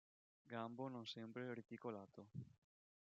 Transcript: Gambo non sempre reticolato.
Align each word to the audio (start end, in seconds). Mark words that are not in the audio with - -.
Gambo 0.51 0.87
non 0.87 1.05
sempre 1.05 1.53
reticolato. 1.53 2.29